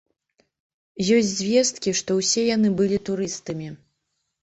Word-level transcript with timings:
Ёсць 1.17 1.35
звесткі, 1.41 1.89
што 2.01 2.19
ўсе 2.23 2.49
яны 2.55 2.75
былі 2.83 2.97
турыстамі. 3.11 3.75